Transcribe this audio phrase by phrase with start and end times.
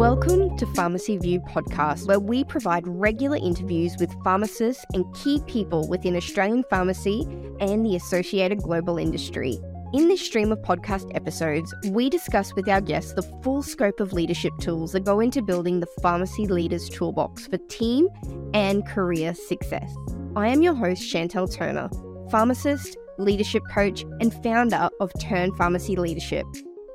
[0.00, 5.86] Welcome to Pharmacy View podcast, where we provide regular interviews with pharmacists and key people
[5.90, 7.26] within Australian pharmacy
[7.60, 9.58] and the associated global industry.
[9.92, 14.14] In this stream of podcast episodes, we discuss with our guests the full scope of
[14.14, 18.08] leadership tools that go into building the pharmacy leaders toolbox for team
[18.54, 19.94] and career success.
[20.34, 21.90] I am your host, Chantel Turner,
[22.30, 26.46] pharmacist, leadership coach, and founder of Turn Pharmacy Leadership.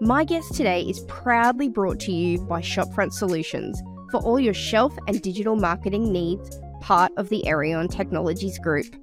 [0.01, 3.81] My guest today is proudly brought to you by Shopfront Solutions
[4.11, 8.93] for all your shelf and digital marketing needs, part of the Arion Technologies Group.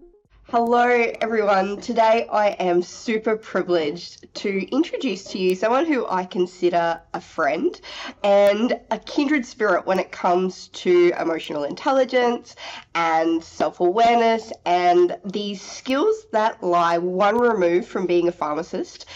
[0.52, 0.86] Hello,
[1.22, 1.80] everyone.
[1.80, 7.80] Today I am super privileged to introduce to you someone who I consider a friend
[8.22, 12.54] and a kindred spirit when it comes to emotional intelligence
[12.94, 19.06] and self awareness and these skills that lie one remove from being a pharmacist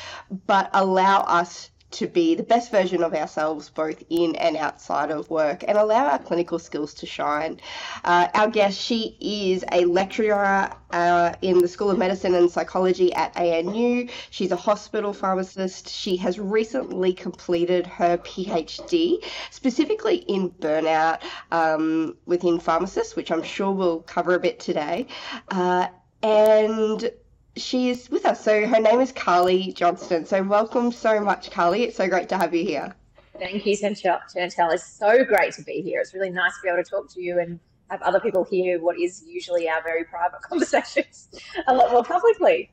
[0.46, 5.30] but allow us to be the best version of ourselves both in and outside of
[5.30, 7.60] work and allow our clinical skills to shine.
[8.04, 13.12] Uh, our guest, she is a lecturer uh, in the School of Medicine and Psychology
[13.14, 14.08] at ANU.
[14.30, 15.88] She's a hospital pharmacist.
[15.88, 23.70] She has recently completed her PhD, specifically in burnout um, within pharmacists, which I'm sure
[23.70, 25.06] we'll cover a bit today.
[25.48, 25.88] Uh,
[26.22, 27.10] and
[27.56, 28.42] she is with us.
[28.42, 30.26] So her name is Carly Johnston.
[30.26, 31.84] So welcome so much, Carly.
[31.84, 32.94] It's so great to have you here.
[33.38, 34.20] Thank you, Chantel.
[34.34, 36.00] Chantel, it's so great to be here.
[36.00, 37.58] It's really nice to be able to talk to you and
[37.90, 41.28] have other people hear what is usually our very private conversations
[41.66, 42.70] a lot more publicly.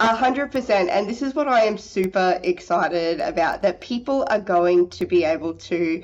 [0.00, 0.88] A hundred percent.
[0.88, 5.24] And this is what I am super excited about that people are going to be
[5.24, 6.02] able to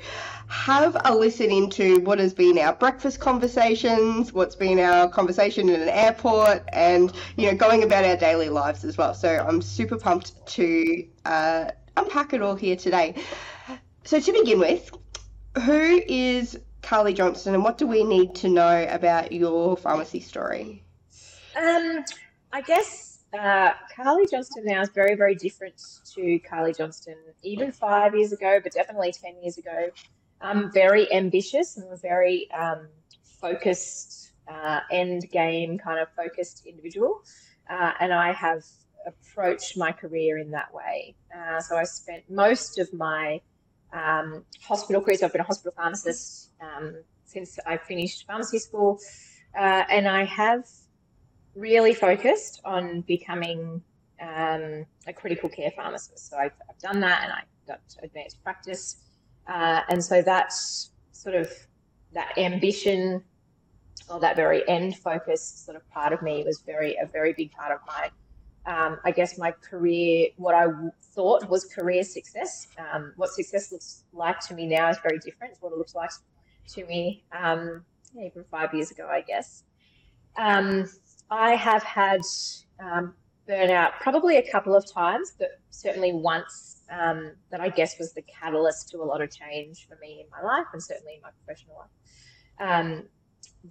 [0.49, 5.79] have a listen into what has been our breakfast conversations, what's been our conversation in
[5.79, 9.13] an airport, and, you know, going about our daily lives as well.
[9.13, 13.15] So I'm super pumped to uh, unpack it all here today.
[14.05, 14.89] So to begin with,
[15.63, 20.83] who is Carly Johnston and what do we need to know about your pharmacy story?
[21.55, 22.03] Um,
[22.51, 25.79] I guess uh, Carly Johnston now is very, very different
[26.15, 29.91] to Carly Johnston even five years ago, but definitely 10 years ago.
[30.41, 32.87] I'm very ambitious and a very um,
[33.41, 37.21] focused, uh, end game kind of focused individual.
[37.69, 38.63] Uh, and I have
[39.05, 41.15] approached my career in that way.
[41.35, 43.41] Uh, so I spent most of my
[43.93, 46.95] um, hospital career, so I've been a hospital pharmacist um,
[47.25, 48.99] since I finished pharmacy school.
[49.57, 50.65] Uh, and I have
[51.55, 53.81] really focused on becoming
[54.21, 56.29] um, a critical care pharmacist.
[56.29, 58.97] So I've, I've, done that and I've got advanced practice.
[59.49, 61.51] Uh, and so that's sort of
[62.13, 63.23] that ambition
[64.09, 67.51] or that very end focus sort of part of me was very, a very big
[67.51, 68.09] part of my,
[68.65, 70.67] um, I guess, my career, what I
[71.13, 72.67] thought was career success.
[72.77, 75.95] Um, what success looks like to me now is very different to what it looks
[75.95, 76.11] like
[76.69, 77.83] to me um,
[78.19, 79.63] even five years ago, I guess.
[80.37, 80.87] Um,
[81.31, 82.21] I have had
[82.79, 83.13] um,
[83.49, 88.21] burnout probably a couple of times, but certainly once um, that I guess was the
[88.21, 91.29] catalyst to a lot of change for me in my life and certainly in my
[91.43, 92.69] professional life.
[92.69, 93.03] Um,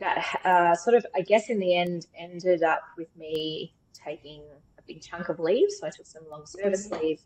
[0.01, 4.43] that uh, sort of, I guess, in the end, ended up with me taking
[4.79, 5.71] a big chunk of leave.
[5.71, 7.21] So I took some long service leave.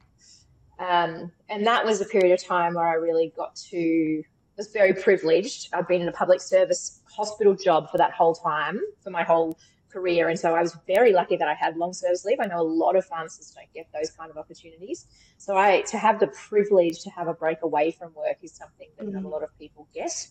[0.78, 4.22] Um, and that was a period of time where I really got to
[4.56, 5.68] was very privileged.
[5.72, 9.56] I've been in a public service hospital job for that whole time, for my whole
[9.92, 10.28] career.
[10.28, 12.38] And so I was very lucky that I had long service leave.
[12.40, 15.06] I know a lot of pharmacists don't get those kind of opportunities.
[15.38, 18.88] So I to have the privilege to have a break away from work is something
[18.98, 19.14] that mm-hmm.
[19.14, 19.32] not a mm.
[19.32, 20.28] lot of people get.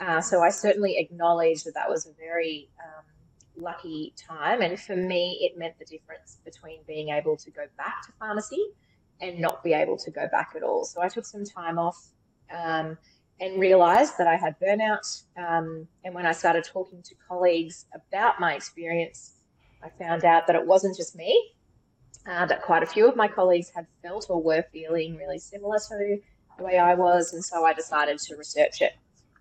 [0.00, 3.04] Uh, so I certainly acknowledge that that was a very um,
[3.56, 4.60] lucky time.
[4.60, 8.64] And for me, it meant the difference between being able to go back to pharmacy
[9.20, 10.84] and not be able to go back at all.
[10.84, 12.08] So I took some time off.
[12.52, 12.98] Um,
[13.44, 15.22] and realized that I had burnout.
[15.36, 19.34] Um, and when I started talking to colleagues about my experience,
[19.82, 21.52] I found out that it wasn't just me,
[22.26, 25.76] uh, that quite a few of my colleagues had felt or were feeling really similar
[25.76, 26.18] to
[26.56, 27.34] the way I was.
[27.34, 28.92] And so I decided to research it.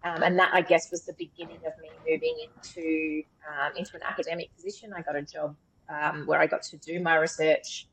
[0.03, 4.03] Um, and that, I guess, was the beginning of me moving into um, into an
[4.03, 4.91] academic position.
[4.93, 5.55] I got a job
[5.87, 7.87] um, where I got to do my research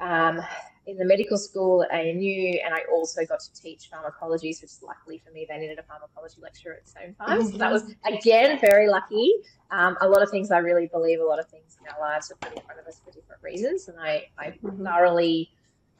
[0.00, 0.42] um,
[0.86, 4.52] in the medical school at ANU, and I also got to teach pharmacology.
[4.52, 7.50] So, just luckily for me, they needed a pharmacology lecturer at the same time.
[7.50, 9.32] So that was again very lucky.
[9.70, 12.30] Um, a lot of things I really believe, a lot of things in our lives
[12.30, 14.84] are put in front of us for different reasons, and I, I mm-hmm.
[14.84, 15.50] thoroughly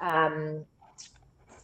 [0.00, 0.64] um,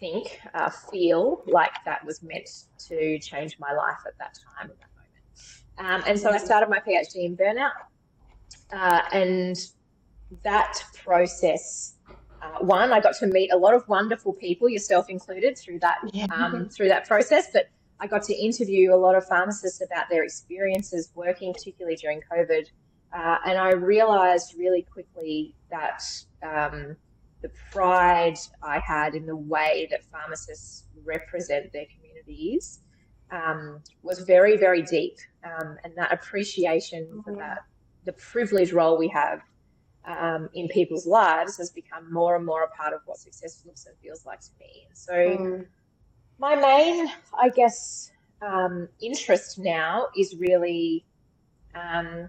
[0.03, 4.79] think, uh, feel like that was meant to change my life at that time, at
[4.81, 6.05] that moment.
[6.05, 7.71] Um, and so I started my PhD in burnout,
[8.73, 9.57] uh, and
[10.43, 11.95] that process
[12.43, 15.99] uh, one, I got to meet a lot of wonderful people, yourself included, through that
[16.13, 16.27] yeah.
[16.27, 17.49] um, through that process.
[17.53, 17.69] But
[18.01, 22.67] I got to interview a lot of pharmacists about their experiences working, particularly during COVID,
[23.13, 26.03] uh, and I realised really quickly that
[26.43, 26.97] um,
[27.43, 32.81] the pride I had in the way that pharmacists represent their communities
[33.31, 37.21] um, was very, very deep, um, and that appreciation mm-hmm.
[37.21, 37.61] for that
[38.05, 39.41] the privileged role we have
[40.05, 43.87] um, in people's lives has become more and more a part of what success looks
[43.87, 44.87] and feels like to me.
[44.89, 45.67] And so, mm.
[46.39, 47.09] my main,
[47.41, 48.11] I guess,
[48.41, 51.05] um, interest now is really
[51.75, 52.29] um,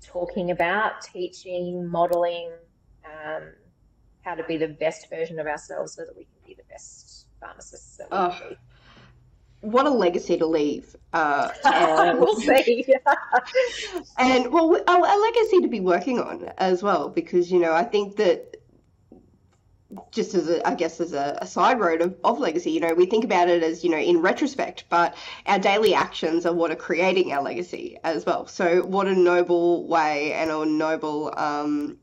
[0.00, 2.50] talking about teaching, modeling
[3.04, 3.42] um,
[4.22, 7.26] how to be the best version of ourselves so that we can be the best
[7.40, 8.36] pharmacists that we oh.
[8.38, 8.56] can be
[9.60, 10.94] what a legacy to leave.
[11.12, 12.84] Uh, and, we'll see.
[14.18, 17.84] and well, a, a, legacy to be working on as well, because you know I
[17.84, 18.56] think that
[20.10, 22.92] just as a, I guess as a, a side road of, of legacy, you know,
[22.92, 25.16] we think about it as you know in retrospect, but
[25.46, 28.46] our daily actions are what are creating our legacy as well.
[28.46, 31.98] So what a noble way and a noble um,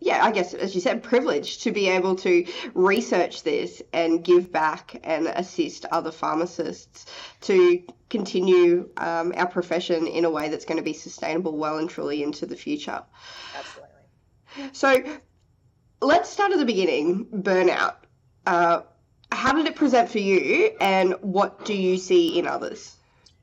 [0.00, 4.52] yeah, I guess, as you said, privileged to be able to research this and give
[4.52, 7.06] back and assist other pharmacists
[7.42, 11.90] to continue um, our profession in a way that's going to be sustainable well and
[11.90, 13.02] truly into the future.
[13.56, 14.70] Absolutely.
[14.72, 15.18] So
[16.00, 17.96] let's start at the beginning burnout.
[18.46, 18.82] Uh,
[19.32, 22.96] how did it present for you, and what do you see in others?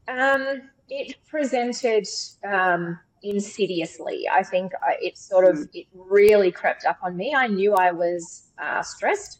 [0.07, 2.07] Um, it presented.
[2.43, 4.27] Um insidiously.
[4.31, 5.63] I think it sort of hmm.
[5.73, 7.33] it really crept up on me.
[7.35, 9.39] I knew I was uh, stressed,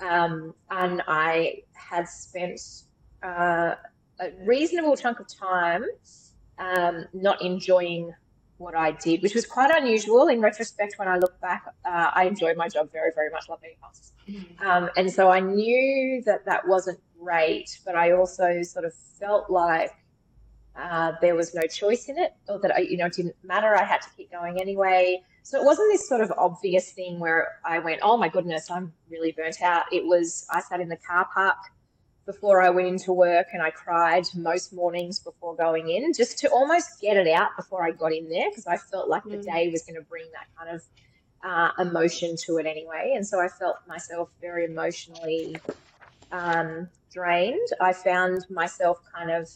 [0.00, 2.60] um, and I had spent
[3.22, 3.74] uh,
[4.20, 5.84] a reasonable chunk of time
[6.58, 8.14] um, not enjoying
[8.58, 10.94] what I did, which was quite unusual in retrospect.
[10.96, 13.48] When I look back, uh, I enjoyed my job very, very much.
[13.48, 18.62] Love being a um, and so I knew that that wasn't great, but I also
[18.62, 19.90] sort of felt like
[20.76, 23.74] uh, there was no choice in it, or that I, you know it didn't matter.
[23.76, 25.22] I had to keep going anyway.
[25.42, 28.92] So it wasn't this sort of obvious thing where I went, "Oh my goodness, I'm
[29.10, 31.56] really burnt out." It was I sat in the car park
[32.24, 36.48] before I went into work and I cried most mornings before going in, just to
[36.48, 39.32] almost get it out before I got in there because I felt like mm.
[39.32, 40.82] the day was going to bring that kind of
[41.42, 43.14] uh, emotion to it anyway.
[43.16, 45.56] And so I felt myself very emotionally
[46.30, 47.68] um, drained.
[47.80, 49.50] I found myself kind of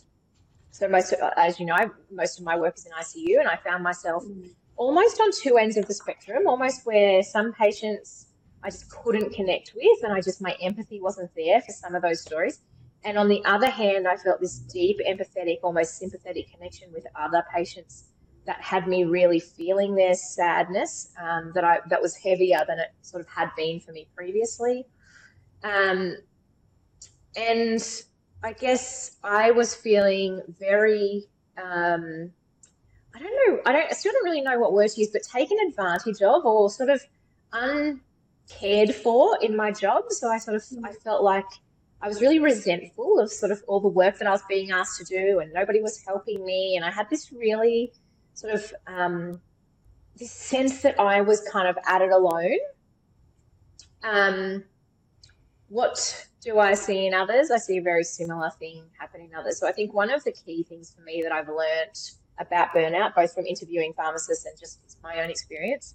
[0.71, 3.83] so most, as you know, most of my work is in ICU, and I found
[3.83, 4.51] myself mm.
[4.77, 8.27] almost on two ends of the spectrum, almost where some patients
[8.63, 12.03] I just couldn't connect with, and I just my empathy wasn't there for some of
[12.03, 12.61] those stories.
[13.05, 17.45] And on the other hand, I felt this deep, empathetic, almost sympathetic connection with other
[17.55, 18.07] patients
[18.47, 22.89] that had me really feeling their sadness um, that I that was heavier than it
[23.03, 24.87] sort of had been for me previously.
[25.63, 26.17] Um,
[27.37, 27.81] and
[28.46, 31.25] I guess I was feeling very,
[31.58, 32.31] um,
[33.12, 35.25] I don't know, I don't, I still don't really know what word to use, but
[35.25, 37.02] taken advantage of or sort of
[37.52, 40.04] uncared for in my job.
[40.10, 41.44] So I sort of, I felt like
[42.00, 44.98] I was really resentful of sort of all the work that I was being asked
[44.98, 46.76] to do and nobody was helping me.
[46.76, 47.93] And I had this really
[48.34, 49.40] sort of, um,
[50.16, 52.58] this sense that I was kind of at it alone.
[54.05, 54.62] Um,
[55.69, 57.50] what do I see in others?
[57.50, 59.58] I see a very similar thing happen in others.
[59.58, 61.98] So I think one of the key things for me that I've learned
[62.38, 65.94] about burnout, both from interviewing pharmacists and just my own experience,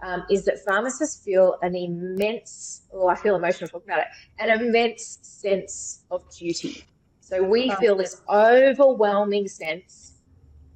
[0.00, 4.06] um, is that pharmacists feel an immense, oh, I feel emotional talking about it,
[4.38, 6.84] an immense sense of duty.
[7.18, 10.12] So we feel this overwhelming sense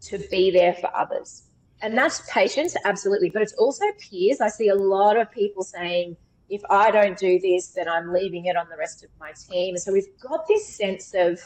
[0.02, 1.44] to be there for others.
[1.80, 3.30] And that's patients, absolutely.
[3.30, 4.40] But it's also peers.
[4.40, 6.16] I see a lot of people saying,
[6.52, 9.78] if I don't do this, then I'm leaving it on the rest of my team.
[9.78, 11.40] So we've got this sense of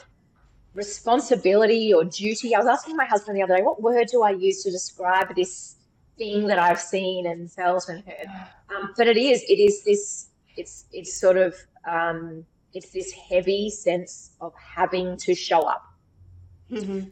[0.74, 2.56] responsibility or duty.
[2.56, 5.36] I was asking my husband the other day, what word do I use to describe
[5.36, 5.76] this
[6.18, 8.26] thing that I've seen and felt and heard?
[8.74, 11.54] Um, but it is, it is this, it's, it's sort of,
[11.88, 12.44] um,
[12.74, 15.84] it's this heavy sense of having to show up.
[16.68, 17.10] Mm-hmm.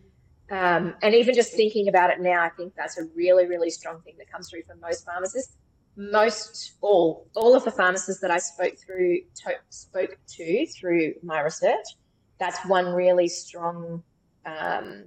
[0.51, 4.01] Um, and even just thinking about it now, I think that's a really, really strong
[4.01, 5.59] thing that comes through from most pharmacists
[5.97, 11.41] most all all of the pharmacists that I spoke through to, spoke to through my
[11.41, 11.87] research,
[12.39, 14.03] that's one really strong
[14.47, 15.05] um,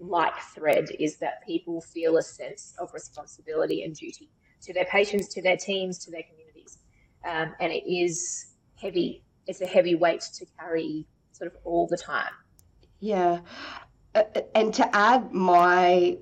[0.00, 4.28] like thread is that people feel a sense of responsibility and duty
[4.62, 6.78] to their patients, to their teams, to their communities,
[7.24, 9.22] um, and it is heavy.
[9.46, 12.32] It's a heavy weight to carry, sort of all the time.
[13.00, 13.40] Yeah,
[14.14, 14.22] uh,
[14.54, 16.16] and to add my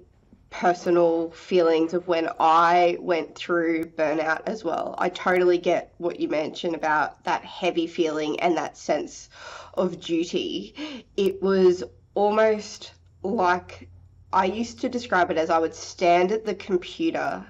[0.53, 4.95] personal feelings of when I went through burnout as well.
[4.99, 9.31] I totally get what you mentioned about that heavy feeling and that sense
[9.75, 11.05] of duty.
[11.17, 11.83] It was
[12.15, 12.93] almost
[13.23, 13.89] like
[14.33, 17.45] I used to describe it as I would stand at the computer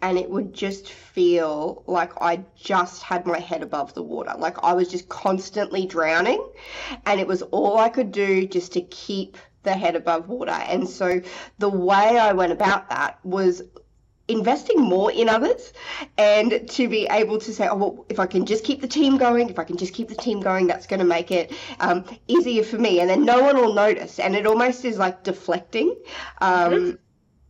[0.00, 4.34] and it would just feel like I just had my head above the water.
[4.38, 6.46] Like I was just constantly drowning
[7.06, 10.52] and it was all I could do just to keep the head above water.
[10.52, 11.20] And so
[11.58, 13.62] the way I went about that was
[14.26, 15.72] investing more in others
[16.16, 19.18] and to be able to say, oh, well, if I can just keep the team
[19.18, 22.04] going, if I can just keep the team going, that's going to make it um,
[22.26, 23.00] easier for me.
[23.00, 24.18] And then no one will notice.
[24.18, 25.94] And it almost is like deflecting
[26.40, 26.90] um, mm-hmm.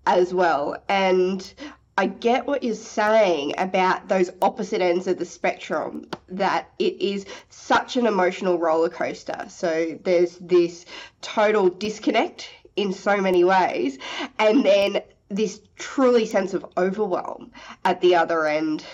[0.06, 0.76] as well.
[0.88, 1.54] And
[1.96, 7.24] I get what you're saying about those opposite ends of the spectrum, that it is
[7.50, 9.46] such an emotional roller coaster.
[9.48, 10.86] So there's this
[11.22, 13.98] total disconnect in so many ways.
[14.40, 17.52] And then this truly sense of overwhelm
[17.84, 18.84] at the other end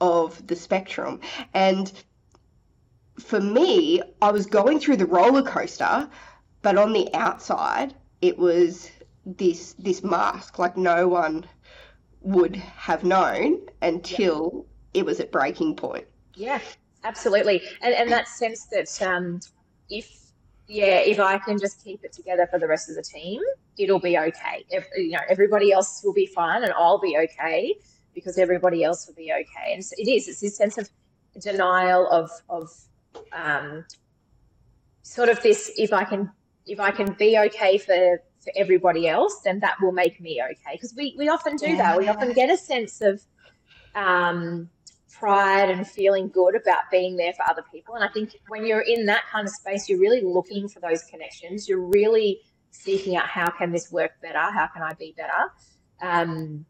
[0.00, 1.20] of the spectrum.
[1.54, 1.92] And
[3.20, 6.08] for me, I was going through the roller coaster,
[6.62, 8.90] but on the outside, it was
[9.36, 11.44] this this mask like no one
[12.22, 15.00] would have known until yeah.
[15.00, 16.06] it was at breaking point.
[16.34, 16.60] Yeah,
[17.04, 17.62] absolutely.
[17.82, 19.40] And and that sense that um,
[19.90, 20.18] if
[20.68, 23.40] yeah, if I can just keep it together for the rest of the team,
[23.78, 24.66] it'll be okay.
[24.68, 27.74] If, you know, everybody else will be fine, and I'll be okay
[28.14, 29.72] because everybody else will be okay.
[29.72, 30.28] And so it is.
[30.28, 30.88] It's this sense of
[31.40, 32.70] denial of of
[33.32, 33.84] um,
[35.02, 35.72] sort of this.
[35.78, 36.30] If I can,
[36.66, 40.72] if I can be okay for for everybody else, then that will make me okay.
[40.72, 41.76] Because we we often do yeah.
[41.76, 41.98] that.
[41.98, 43.22] We often get a sense of
[43.94, 44.68] um,
[45.18, 47.94] pride and feeling good about being there for other people.
[47.94, 51.02] And I think when you're in that kind of space, you're really looking for those
[51.04, 51.68] connections.
[51.68, 52.40] You're really
[52.70, 54.38] seeking out how can this work better?
[54.38, 55.52] How can I be better?
[56.00, 56.64] Um,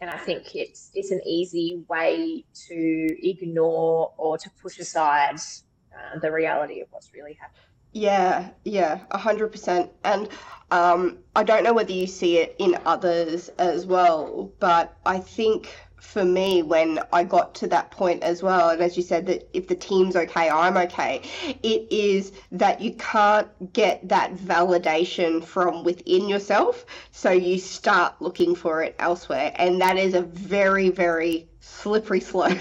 [0.00, 6.18] and I think it's it's an easy way to ignore or to push aside uh,
[6.18, 7.71] the reality of what's really happening.
[7.92, 9.90] Yeah, yeah, a hundred percent.
[10.04, 10.28] And
[10.70, 15.68] um, I don't know whether you see it in others as well, but I think
[16.00, 18.70] for me when I got to that point as well.
[18.70, 21.22] And as you said, that if the team's okay, I'm okay.
[21.62, 26.84] It is that you can't get that validation from within yourself.
[27.12, 29.52] So you start looking for it elsewhere.
[29.56, 32.58] And that is a very, very slippery slope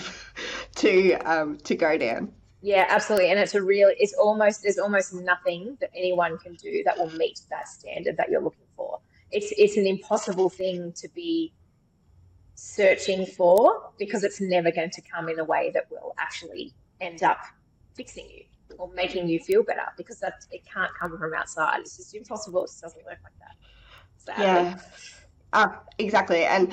[0.76, 2.34] to um, to go down.
[2.62, 3.32] Yeah, absolutely.
[3.32, 7.10] And it's a real it's almost there's almost nothing that anyone can do that will
[7.12, 9.00] meet that standard that you're looking for.
[9.32, 11.54] It's it's an impossible thing to be
[12.54, 17.24] searching for because it's never going to come in a way that will actually end
[17.24, 17.40] up
[17.96, 18.44] fixing you
[18.78, 21.80] or making you feel better because that it can't come from outside.
[21.80, 22.64] It's just impossible.
[22.64, 23.56] It just doesn't work like that.
[24.18, 24.46] Sadly.
[24.46, 24.80] Yeah,
[25.54, 26.44] uh, exactly.
[26.44, 26.72] And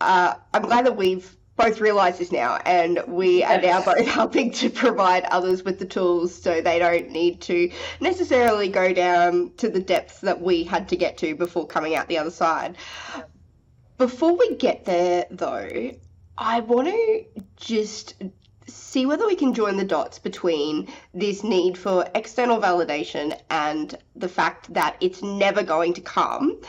[0.00, 4.50] uh, I'm glad that we've both realize this now and we are now both helping
[4.50, 9.68] to provide others with the tools so they don't need to necessarily go down to
[9.68, 12.76] the depths that we had to get to before coming out the other side.
[13.98, 15.92] Before we get there, though,
[16.36, 17.24] I want to
[17.56, 18.14] just
[18.66, 24.28] see whether we can join the dots between this need for external validation and the
[24.28, 26.60] fact that it's never going to come,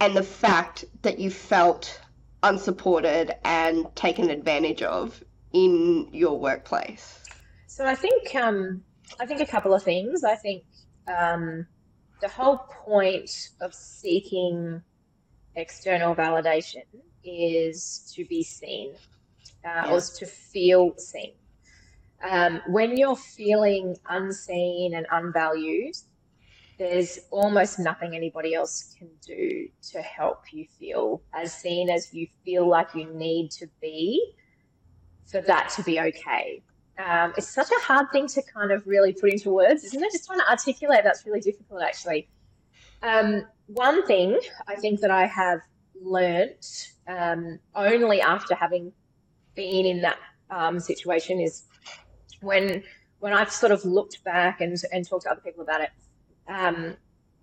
[0.00, 2.00] and the fact that you felt
[2.42, 7.20] unsupported and taken advantage of in your workplace.
[7.66, 8.82] So I think um,
[9.18, 10.24] I think a couple of things.
[10.24, 10.64] I think
[11.08, 11.66] um,
[12.20, 14.82] the whole point of seeking
[15.56, 16.84] external validation
[17.24, 18.94] is to be seen
[19.64, 19.92] uh, yeah.
[19.92, 21.32] or to feel seen.
[22.28, 25.96] Um, when you're feeling unseen and unvalued,
[26.80, 32.26] there's almost nothing anybody else can do to help you feel as seen as you
[32.42, 34.32] feel like you need to be
[35.30, 36.62] for that to be okay.
[36.98, 40.10] Um, it's such a hard thing to kind of really put into words, isn't it?
[40.10, 42.30] Just trying to articulate that's really difficult, actually.
[43.02, 45.60] Um, one thing I think that I have
[46.00, 48.90] learnt um, only after having
[49.54, 50.16] been in that
[50.48, 51.64] um, situation is
[52.40, 52.82] when
[53.18, 55.90] when I've sort of looked back and, and talked to other people about it.
[56.50, 56.96] Um,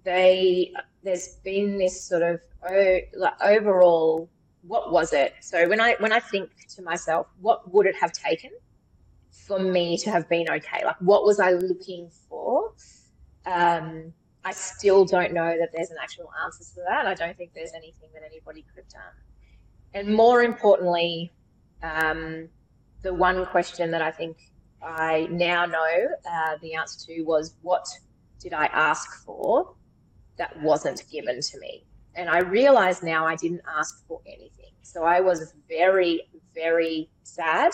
[0.04, 0.74] they
[1.04, 4.30] there's been this sort of oh, like overall
[4.64, 5.34] what was it?
[5.42, 8.52] So when I when I think to myself, what would it have taken
[9.32, 10.84] for me to have been okay?
[10.86, 12.74] Like what was I looking for?
[13.46, 17.06] Um, I still don't know that there's an actual answer to that.
[17.06, 19.14] I don't think there's anything that anybody could have done.
[19.94, 21.32] And more importantly,
[21.82, 22.50] um,
[23.02, 24.38] the one question that I think
[24.82, 27.88] I now know uh, the answer to was what
[28.40, 29.74] did I ask for
[30.38, 31.86] that wasn't given to me?
[32.16, 34.72] And I realize now I didn't ask for anything.
[34.82, 37.74] So I was very, very sad.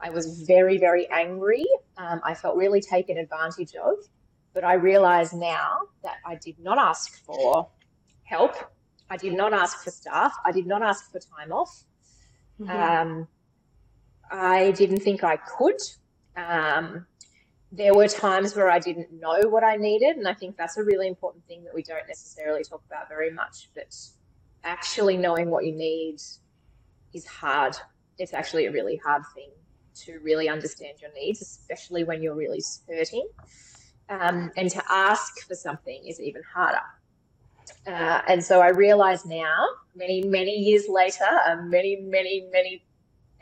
[0.00, 1.64] I was very, very angry.
[1.96, 3.94] Um, I felt really taken advantage of.
[4.54, 7.68] But I realize now that I did not ask for
[8.24, 8.54] help.
[9.10, 10.34] I did not ask for staff.
[10.44, 11.84] I did not ask for time off.
[12.60, 12.70] Mm-hmm.
[12.70, 13.28] Um,
[14.30, 15.80] I didn't think I could.
[16.36, 17.06] Um,
[17.72, 20.84] there were times where I didn't know what I needed, and I think that's a
[20.84, 23.70] really important thing that we don't necessarily talk about very much.
[23.74, 23.96] But
[24.62, 26.20] actually knowing what you need
[27.14, 27.74] is hard.
[28.18, 29.48] It's actually a really hard thing
[30.04, 33.26] to really understand your needs, especially when you're really hurting.
[34.10, 36.82] Um, and to ask for something is even harder.
[37.86, 42.84] Uh, and so I realize now, many, many years later, uh, many, many, many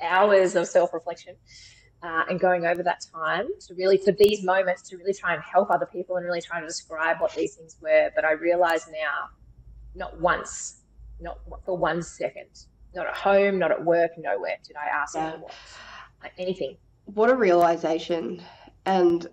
[0.01, 1.35] hours of self reflection,
[2.03, 5.43] uh, and going over that time to really, for these moments, to really try and
[5.43, 8.11] help other people and really try to describe what these things were.
[8.15, 9.29] But I realize now,
[9.95, 10.83] not once,
[11.21, 15.33] not for one second, not at home, not at work, nowhere did I ask yeah.
[15.33, 16.77] for anything.
[17.05, 18.43] What a realization.
[18.87, 19.27] And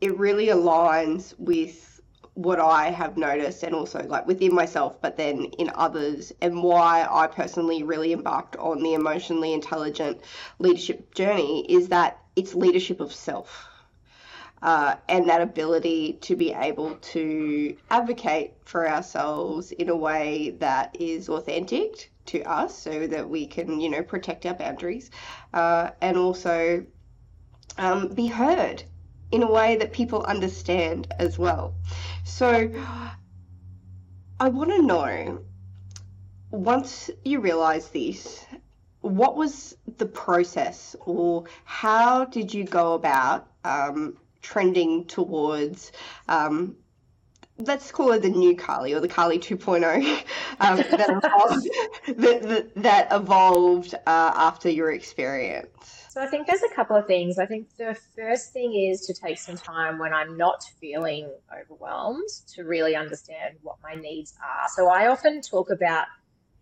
[0.00, 1.95] it really aligns with
[2.36, 7.06] what I have noticed and also like within myself, but then in others, and why
[7.10, 10.20] I personally really embarked on the emotionally intelligent
[10.58, 13.66] leadership journey is that it's leadership of self.
[14.62, 20.94] Uh, and that ability to be able to advocate for ourselves in a way that
[20.98, 25.10] is authentic to us so that we can, you know, protect our boundaries
[25.54, 26.84] uh, and also
[27.78, 28.82] um, be heard
[29.32, 31.74] in a way that people understand as well.
[32.24, 32.70] So
[34.40, 35.40] I want to know
[36.50, 38.44] once you realize this,
[39.00, 45.92] what was the process or how did you go about um, trending towards
[46.28, 46.76] um,
[47.58, 49.84] let's call it the new Carly or the Carly 2.0
[50.60, 51.68] um, that, evolved,
[52.20, 56.05] that, that, that evolved uh, after your experience?
[56.16, 57.38] So I think there's a couple of things.
[57.38, 62.30] I think the first thing is to take some time when I'm not feeling overwhelmed
[62.54, 64.66] to really understand what my needs are.
[64.74, 66.06] So I often talk about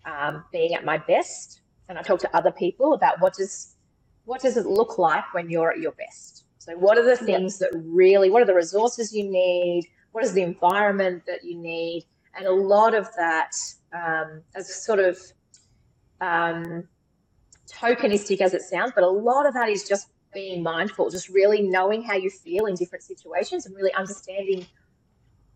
[0.07, 3.77] um, being at my best, and I talk to other people about what does
[4.25, 6.47] what does it look like when you're at your best.
[6.59, 8.31] So what are the things that really?
[8.31, 9.85] What are the resources you need?
[10.11, 12.07] What is the environment that you need?
[12.37, 13.53] And a lot of that
[13.93, 15.17] um, as sort of
[16.21, 16.89] um,
[17.71, 21.63] tokenistic as it sounds, but a lot of that is just being mindful, just really
[21.63, 24.67] knowing how you feel in different situations and really understanding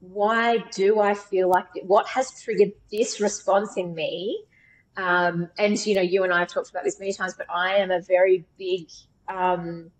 [0.01, 4.45] why do I feel like what has triggered this response in me.
[4.97, 7.77] Um, and you know, you and I have talked about this many times, but I
[7.77, 8.89] am a very big
[9.29, 9.91] um,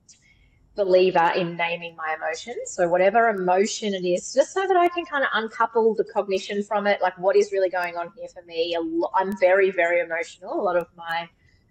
[0.77, 2.71] believer in naming my emotions.
[2.71, 6.63] So whatever emotion it is, just so that I can kind of uncouple the cognition
[6.63, 8.77] from it, like what is really going on here for me.
[9.15, 10.61] I'm very, very emotional.
[10.61, 11.29] A lot of my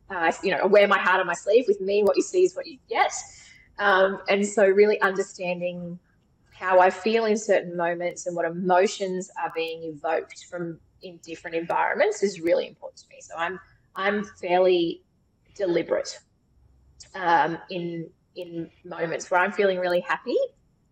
[0.09, 1.65] uh, you know, wear my heart on my sleeve.
[1.67, 3.11] With me, what you see is what you get.
[3.79, 5.99] Um, and so, really understanding
[6.53, 11.55] how I feel in certain moments and what emotions are being evoked from in different
[11.55, 13.17] environments is really important to me.
[13.21, 13.59] So I'm
[13.95, 15.03] I'm fairly
[15.55, 16.19] deliberate
[17.15, 20.37] um, in in moments where I'm feeling really happy.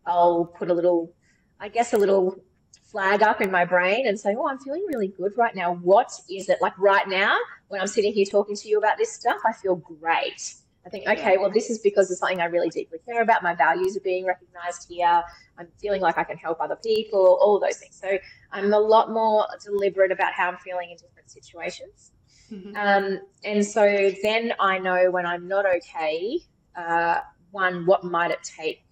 [0.05, 1.11] I'll put a little,
[1.59, 2.39] I guess, a little
[2.83, 5.75] flag up in my brain and say, Oh, I'm feeling really good right now.
[5.75, 6.59] What is it?
[6.61, 7.37] Like right now,
[7.75, 10.55] when I'm sitting here talking to you about this stuff, I feel great.
[10.85, 13.43] I think, okay, well, this is because it's something I really deeply care about.
[13.43, 15.21] My values are being recognized here.
[15.57, 17.99] I'm feeling like I can help other people, all those things.
[17.99, 18.17] So
[18.53, 22.13] I'm a lot more deliberate about how I'm feeling in different situations.
[22.49, 22.77] Mm-hmm.
[22.77, 26.39] Um, and so then I know when I'm not okay,
[26.77, 27.19] uh,
[27.51, 28.85] one, what might it take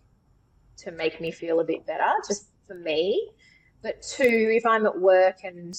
[0.77, 3.29] to make me feel a bit better, just for me?
[3.81, 5.73] But two, if I'm at work and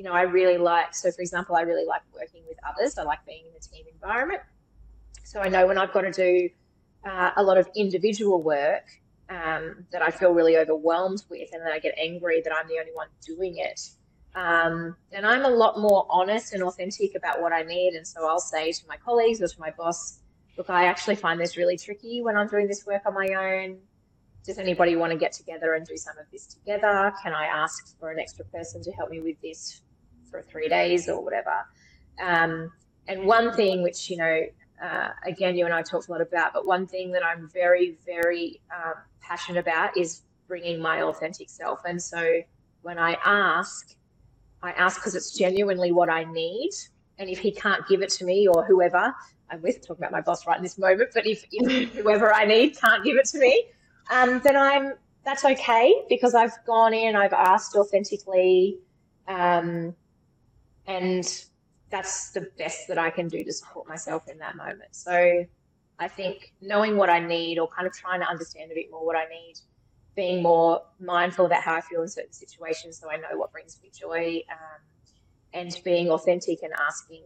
[0.00, 2.96] you know, I really like, so for example, I really like working with others.
[2.96, 4.40] I like being in a team environment.
[5.24, 6.48] So I know when I've got to do
[7.06, 8.84] uh, a lot of individual work
[9.28, 12.78] um, that I feel really overwhelmed with, and then I get angry that I'm the
[12.78, 13.90] only one doing it.
[14.34, 17.92] Um, and I'm a lot more honest and authentic about what I need.
[17.92, 20.20] And so I'll say to my colleagues or to my boss,
[20.56, 23.76] look, I actually find this really tricky when I'm doing this work on my own
[24.46, 27.12] does anybody want to get together and do some of this together?
[27.22, 29.82] Can I ask for an extra person to help me with this
[30.30, 31.64] for three days or whatever?
[32.22, 32.72] Um,
[33.08, 34.40] and one thing which, you know,
[34.82, 37.98] uh, again, you and I talked a lot about, but one thing that I'm very,
[38.06, 41.80] very um, passionate about is bringing my authentic self.
[41.84, 42.40] And so
[42.82, 43.94] when I ask,
[44.62, 46.70] I ask because it's genuinely what I need.
[47.18, 49.14] And if he can't give it to me or whoever
[49.50, 52.44] I'm with, talking about my boss right in this moment, but if, if whoever I
[52.44, 53.66] need can't give it to me,
[54.10, 58.78] um, then I'm that's okay because I've gone in, I've asked authentically,
[59.28, 59.94] Um,
[60.90, 61.44] and
[61.88, 64.90] that's the best that I can do to support myself in that moment.
[64.92, 65.44] So
[65.98, 69.04] I think knowing what I need or kind of trying to understand a bit more
[69.06, 69.54] what I need,
[70.16, 73.78] being more mindful about how I feel in certain situations so I know what brings
[73.82, 74.80] me joy, um,
[75.52, 77.22] and being authentic and asking,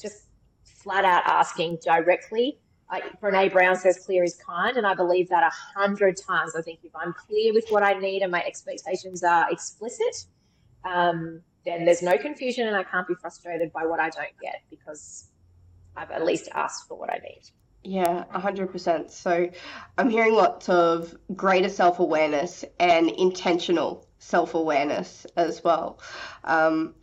[0.00, 0.26] just
[0.62, 2.58] flat out asking directly.
[2.90, 6.54] Like Brene Brown says, clear is kind, and I believe that a hundred times.
[6.54, 10.26] I think if I'm clear with what I need and my expectations are explicit,
[10.84, 14.62] um, then there's no confusion and I can't be frustrated by what I don't get
[14.70, 15.28] because
[15.96, 17.42] I've at least asked for what I need.
[17.82, 19.10] Yeah, 100%.
[19.10, 19.50] So
[19.98, 26.00] I'm hearing lots of greater self awareness and intentional self awareness as well.
[26.44, 26.94] Um,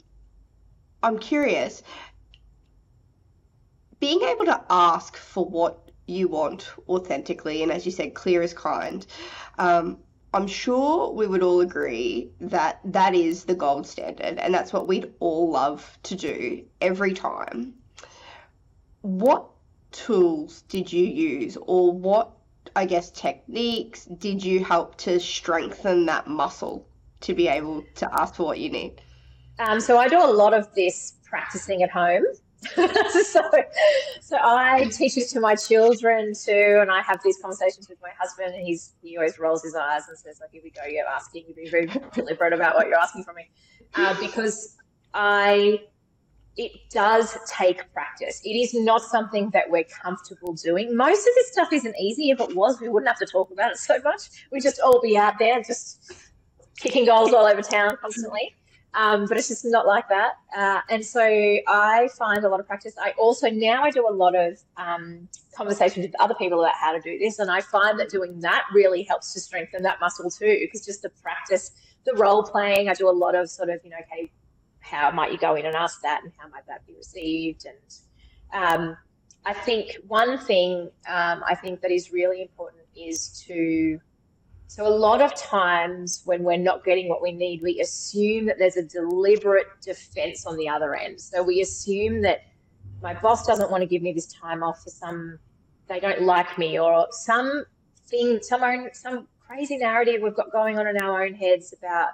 [1.02, 1.84] I'm curious,
[4.00, 8.54] being able to ask for what you want authentically, and as you said, clear as
[8.54, 9.06] kind.
[9.58, 10.00] Um,
[10.34, 14.88] I'm sure we would all agree that that is the gold standard, and that's what
[14.88, 17.76] we'd all love to do every time.
[19.02, 19.48] What
[19.92, 22.32] tools did you use, or what,
[22.76, 26.88] I guess, techniques did you help to strengthen that muscle
[27.22, 29.02] to be able to ask for what you need?
[29.60, 32.24] Um, so I do a lot of this practicing at home.
[33.24, 33.42] so,
[34.22, 38.10] so I teach it to my children too, and I have these conversations with my
[38.18, 41.08] husband, and he's he always rolls his eyes and says, "Like, here we go, you're
[41.08, 43.50] asking, you're being very deliberate about what you're asking from me,"
[43.96, 44.78] uh, because
[45.14, 45.82] I
[46.56, 48.40] it does take practice.
[48.44, 50.96] It is not something that we're comfortable doing.
[50.96, 52.30] Most of this stuff isn't easy.
[52.30, 54.46] If it was, we wouldn't have to talk about it so much.
[54.52, 56.14] We'd just all be out there just
[56.78, 58.56] kicking goals all over town constantly.
[58.96, 60.34] Um, but it's just not like that.
[60.56, 62.94] Uh, and so I find a lot of practice.
[63.02, 66.92] I also now I do a lot of um, conversations with other people about how
[66.94, 70.30] to do this, and I find that doing that really helps to strengthen that muscle
[70.30, 70.58] too.
[70.62, 71.72] Because just the practice
[72.06, 74.32] the role playing, I do a lot of sort of you know, okay,
[74.80, 77.96] how might you go in and ask that, and how might that be received, and
[78.54, 78.98] um,
[79.46, 84.00] I think one thing um, I think that is really important is to
[84.74, 88.58] so, a lot of times when we're not getting what we need, we assume that
[88.58, 91.22] there's a deliberate defense on the other end.
[91.22, 92.46] So, we assume that
[93.00, 95.38] my boss doesn't want to give me this time off for some,
[95.88, 97.66] they don't like me, or some
[98.08, 102.10] thing, some own, some crazy narrative we've got going on in our own heads about,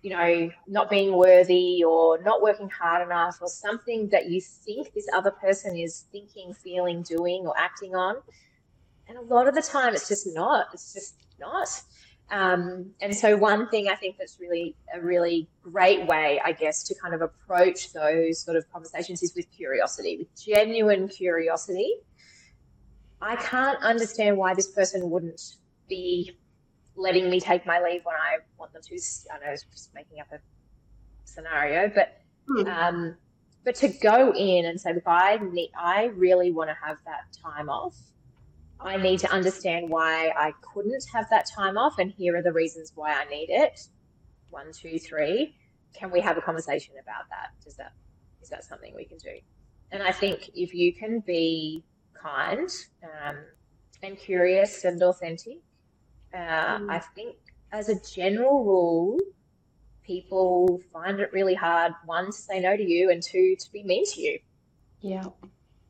[0.00, 4.94] you know, not being worthy or not working hard enough, or something that you think
[4.94, 8.16] this other person is thinking, feeling, doing, or acting on.
[9.06, 10.68] And a lot of the time, it's just not.
[10.72, 11.68] It's just not.
[12.30, 16.84] Um, and so, one thing I think that's really a really great way, I guess,
[16.84, 21.92] to kind of approach those sort of conversations is with curiosity, with genuine curiosity.
[23.20, 25.56] I can't understand why this person wouldn't
[25.88, 26.36] be
[26.96, 28.94] letting me take my leave when I want them to.
[29.34, 30.38] I know it's just making up a
[31.24, 32.66] scenario, but hmm.
[32.68, 33.16] um,
[33.64, 37.24] but to go in and say, look, I need, I really want to have that
[37.42, 37.96] time off
[38.82, 42.52] I need to understand why I couldn't have that time off, and here are the
[42.52, 43.80] reasons why I need it.
[44.50, 45.54] One, two, three.
[45.92, 47.50] Can we have a conversation about that?
[47.62, 47.92] Does that
[48.42, 49.38] is that something we can do?
[49.92, 52.68] And I think if you can be kind
[53.02, 53.36] um,
[54.02, 55.58] and curious and authentic,
[56.32, 56.38] uh,
[56.78, 56.90] mm.
[56.90, 57.36] I think
[57.72, 59.18] as a general rule,
[60.04, 63.82] people find it really hard one to say no to you, and two to be
[63.82, 64.38] mean to you.
[65.00, 65.24] Yeah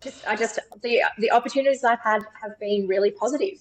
[0.01, 3.59] just I just the the opportunities I've had have been really positive.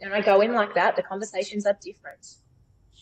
[0.00, 2.36] And I go in like that, the conversations are different.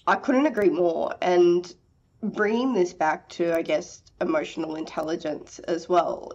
[0.07, 1.15] I couldn't agree more.
[1.23, 1.75] And
[2.23, 6.33] bringing this back to, I guess, emotional intelligence as well.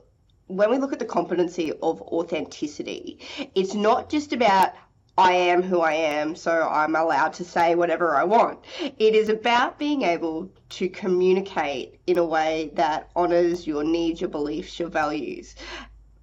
[0.47, 3.19] When we look at the competency of authenticity,
[3.55, 4.73] it's not just about
[5.17, 8.59] I am who I am, so I'm allowed to say whatever I want.
[8.79, 14.29] It is about being able to communicate in a way that honors your needs, your
[14.29, 15.55] beliefs, your values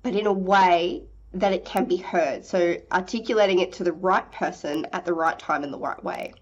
[0.05, 2.45] but in a way that it can be heard.
[2.45, 6.33] So articulating it to the right person at the right time in the right way.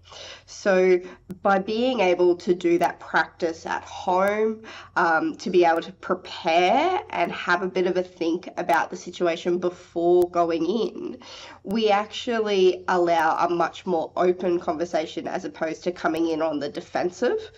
[0.45, 0.99] So
[1.41, 4.61] by being able to do that practice at home,
[4.95, 8.95] um, to be able to prepare and have a bit of a think about the
[8.95, 11.17] situation before going in,
[11.63, 16.69] we actually allow a much more open conversation as opposed to coming in on the
[16.69, 17.51] defensive.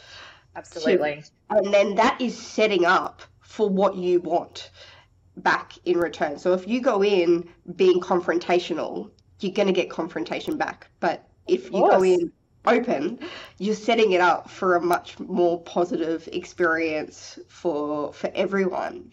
[0.55, 1.21] Absolutely.
[1.49, 4.69] To, and then that is setting up for what you want
[5.37, 6.37] back in return.
[6.37, 10.87] So if you go in being confrontational, you're going to get confrontation back.
[10.99, 12.31] But if you go in
[12.65, 13.19] open,
[13.57, 19.11] you're setting it up for a much more positive experience for for everyone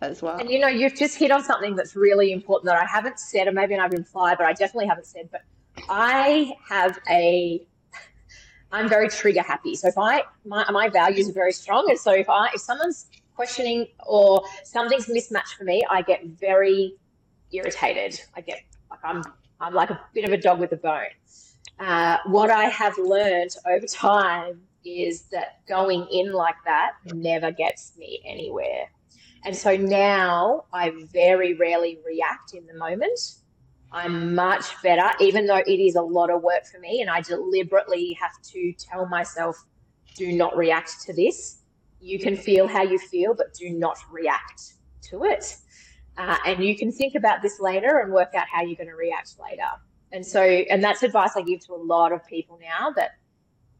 [0.00, 0.38] as well.
[0.38, 3.46] And you know, you've just hit on something that's really important that I haven't said,
[3.46, 5.28] or maybe I've implied, but I definitely haven't said.
[5.30, 5.42] But
[5.88, 7.66] I have a
[8.72, 9.74] I'm very trigger happy.
[9.74, 13.06] So if I my, my values are very strong, and so if I if someone's
[13.42, 16.94] questioning or something's mismatched for me, I get very
[17.50, 18.20] irritated.
[18.36, 19.24] I get like I'm
[19.60, 21.14] I'm like a bit of a dog with a bone.
[21.80, 27.96] Uh, what I have learned over time is that going in like that never gets
[27.96, 28.84] me anywhere.
[29.44, 33.18] And so now I very rarely react in the moment.
[33.90, 37.00] I'm much better, even though it is a lot of work for me.
[37.00, 39.56] And I deliberately have to tell myself,
[40.14, 41.61] do not react to this.
[42.02, 45.56] You can feel how you feel, but do not react to it.
[46.18, 48.96] Uh, and you can think about this later and work out how you're going to
[48.96, 49.68] react later.
[50.10, 53.12] And so, and that's advice I give to a lot of people now that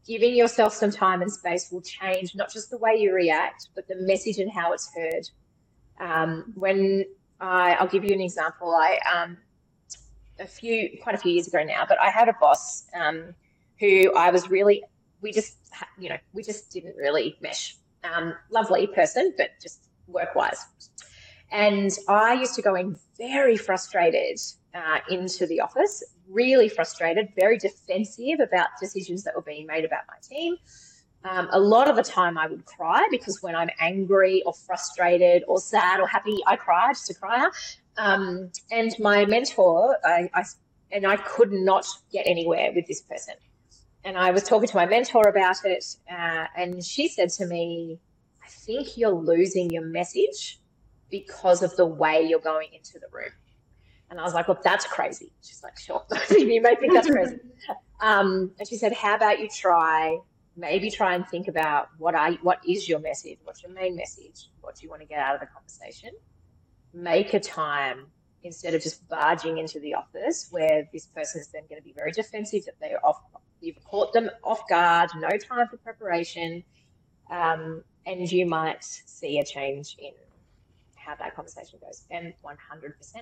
[0.07, 3.87] giving yourself some time and space will change not just the way you react, but
[3.87, 5.29] the message and how it's heard.
[5.99, 7.05] Um, when
[7.39, 8.73] I, I'll give you an example.
[8.73, 9.37] I um,
[10.39, 13.35] a few, quite a few years ago now, but I had a boss um,
[13.79, 14.83] who I was really,
[15.21, 15.57] we just,
[15.99, 17.75] you know, we just didn't really mesh.
[18.03, 20.65] Um, lovely person, but just work wise.
[21.51, 24.39] And I used to go in very frustrated
[24.73, 30.01] uh, into the office, really frustrated, very defensive about decisions that were being made about
[30.07, 30.57] my team.
[31.25, 35.43] Um, a lot of the time I would cry because when I'm angry or frustrated
[35.47, 37.49] or sad or happy, I cry just to cry.
[37.97, 40.43] Um, and my mentor, I, I,
[40.91, 43.35] and I could not get anywhere with this person.
[44.05, 47.99] And I was talking to my mentor about it, uh, and she said to me,
[48.43, 50.59] I think you're losing your message
[51.09, 53.31] because of the way you're going into the room.
[54.09, 55.31] And I was like, well, that's crazy.
[55.41, 56.03] She's like, sure.
[56.29, 57.37] you may think that's crazy.
[58.01, 60.17] Um, and she said, how about you try,
[60.57, 63.37] maybe try and think about what are, what is your message?
[63.45, 64.49] What's your main message?
[64.59, 66.09] What do you want to get out of the conversation?
[66.93, 68.07] Make a time
[68.43, 71.93] instead of just barging into the office where this person is then going to be
[71.93, 73.21] very defensive that they're off,
[73.63, 76.63] you've caught them off guard, no time for preparation.
[77.31, 80.11] Um, and you might see a change in
[80.95, 82.03] how that conversation goes.
[82.11, 82.55] And 100%,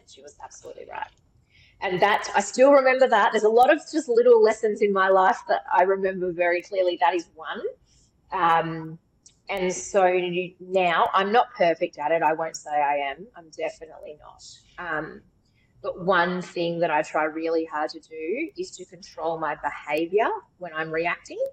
[0.08, 1.08] she was absolutely right.
[1.82, 3.32] And that, I still remember that.
[3.32, 6.98] There's a lot of just little lessons in my life that I remember very clearly.
[7.02, 7.62] That is one.
[8.32, 9.00] Um,
[9.50, 10.20] and so
[10.60, 12.22] now I'm not perfect at it.
[12.24, 13.28] I won't say I am.
[13.36, 14.98] I'm definitely not.
[14.98, 15.22] Um,
[15.82, 20.30] but one thing that I try really hard to do is to control my behavior
[20.60, 21.44] when I'm reacting.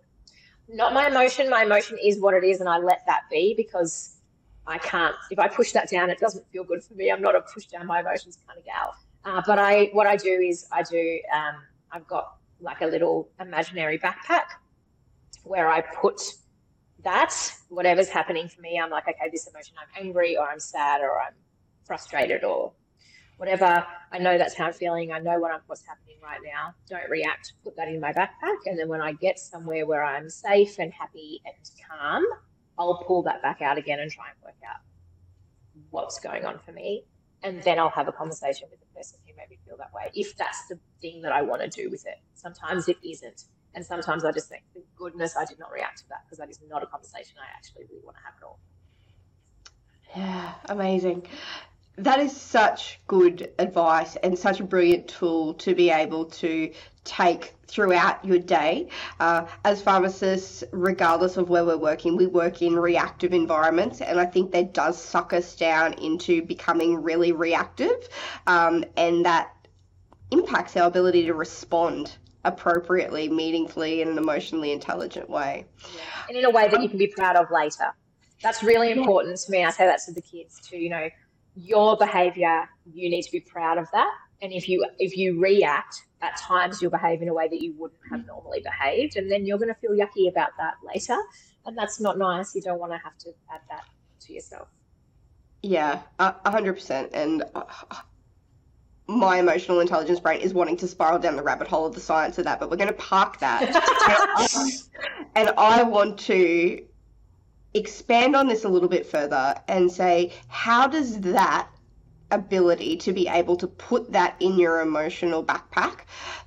[0.68, 1.48] Not my emotion.
[1.48, 4.16] My emotion is what it is, and I let that be because
[4.66, 5.14] I can't.
[5.30, 7.10] If I push that down, it doesn't feel good for me.
[7.10, 8.94] I'm not a push down my emotions kind of gal.
[9.24, 11.20] Uh, but I, what I do is I do.
[11.34, 14.44] Um, I've got like a little imaginary backpack
[15.44, 16.20] where I put
[17.02, 17.32] that
[17.70, 18.78] whatever's happening for me.
[18.78, 19.74] I'm like, okay, this emotion.
[19.80, 21.34] I'm angry, or I'm sad, or I'm
[21.86, 22.72] frustrated, or
[23.38, 23.86] whatever.
[24.12, 25.12] I know that's how I'm feeling.
[25.12, 26.74] I know what I'm, what's happening right now.
[26.88, 27.54] Don't react.
[27.64, 30.92] Put that in my backpack, and then when I get somewhere where I'm safe and
[30.92, 31.54] happy and
[31.88, 32.24] calm,
[32.76, 34.80] I'll pull that back out again and try and work out
[35.90, 37.04] what's going on for me.
[37.42, 40.10] And then I'll have a conversation with the person who made me feel that way,
[40.14, 42.16] if that's the thing that I want to do with it.
[42.34, 43.42] Sometimes it isn't.
[43.74, 46.50] And sometimes I just think, thank goodness I did not react to that because that
[46.50, 48.58] is not a conversation I actually really want to have at all.
[50.16, 51.28] Yeah, amazing
[51.98, 56.72] that is such good advice and such a brilliant tool to be able to
[57.04, 58.88] take throughout your day.
[59.18, 64.26] Uh, as pharmacists, regardless of where we're working, we work in reactive environments, and I
[64.26, 68.08] think that does suck us down into becoming really reactive,
[68.46, 69.50] um, and that
[70.30, 75.66] impacts our ability to respond appropriately, meaningfully, in an emotionally intelligent way.
[75.94, 76.00] Yeah.
[76.28, 77.92] And in a way that you can be proud of later.
[78.42, 79.64] That's really important to me.
[79.64, 81.08] I say that to the kids too, you know
[81.58, 84.12] your behavior you need to be proud of that.
[84.40, 87.74] And if you if you react at times you'll behave in a way that you
[87.76, 91.16] wouldn't have normally behaved and then you're going to feel yucky about that later.
[91.66, 92.54] And that's not nice.
[92.54, 93.84] You don't want to have to add that
[94.20, 94.68] to yourself.
[95.62, 97.10] Yeah a hundred percent.
[97.12, 97.64] And uh,
[99.08, 102.38] my emotional intelligence brain is wanting to spiral down the rabbit hole of the science
[102.38, 103.62] of that but we're going to park that.
[105.34, 106.84] And i want to
[107.78, 111.68] expand on this a little bit further and say, how does that
[112.30, 116.00] ability to be able to put that in your emotional backpack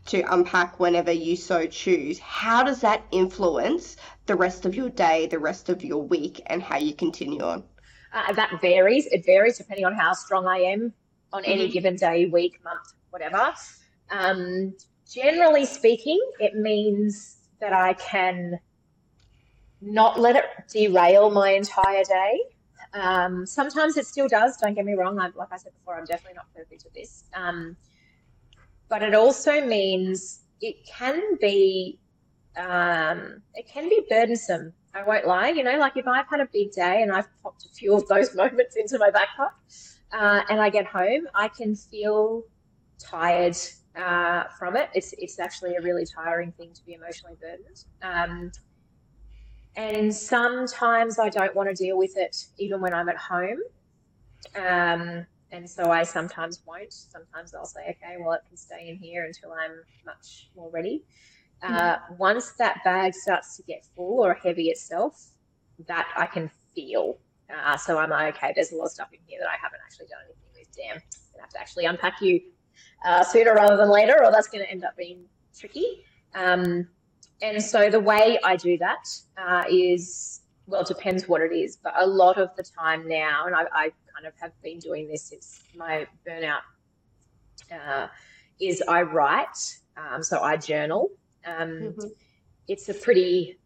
[0.06, 5.28] to unpack whenever you so choose, how does that influence the rest of your day,
[5.28, 7.64] the rest of your week, and how you continue on?
[8.14, 9.08] Uh, that varies.
[9.08, 10.94] It varies depending on how strong I am
[11.34, 11.72] on any mm-hmm.
[11.72, 13.54] given day, week, month, whatever.
[14.10, 14.76] Um,
[15.10, 18.60] generally speaking, it means that I can
[19.82, 22.40] not let it derail my entire day.
[22.94, 24.58] Um, sometimes it still does.
[24.58, 25.20] Don't get me wrong.
[25.20, 27.24] I'm, like I said before, I'm definitely not perfect at this.
[27.34, 27.76] Um,
[28.90, 32.00] but it also means it can be
[32.58, 34.74] um, it can be burdensome.
[34.94, 35.50] I won't lie.
[35.50, 38.08] You know, like if I've had a big day and I've popped a few of
[38.08, 39.52] those moments into my backpack,
[40.12, 42.44] uh, and I get home, I can feel
[43.00, 43.56] tired
[43.96, 44.90] uh, from it.
[44.94, 47.86] It's it's actually a really tiring thing to be emotionally burdened.
[49.76, 53.60] And sometimes I don't want to deal with it even when I'm at home.
[54.56, 56.94] Um, and so I sometimes won't.
[56.94, 59.72] Sometimes I'll say, okay, well, it can stay in here until I'm
[60.06, 61.04] much more ready.
[61.64, 62.18] Uh, mm-hmm.
[62.18, 65.32] Once that bag starts to get full or heavy itself,
[65.88, 67.18] that I can feel.
[67.50, 69.80] Uh, so I'm like, okay, there's a lot of stuff in here that I haven't
[69.86, 70.76] actually done anything with.
[70.76, 71.02] Damn, I'm
[71.34, 72.42] gonna have to actually unpack you
[73.06, 75.26] uh, sooner rather than later, or that's going to end up being
[75.58, 76.04] tricky.
[76.36, 76.88] Um,
[77.42, 81.78] and so the way I do that uh, is, well, it depends what it is,
[81.78, 85.08] but a lot of the time now, and I, I kind of have been doing
[85.08, 86.62] this since my burnout,
[87.72, 88.08] uh,
[88.60, 89.80] is I write.
[89.98, 91.10] Um, so I journal.
[91.46, 92.08] Um, mm-hmm.
[92.68, 93.58] It's a pretty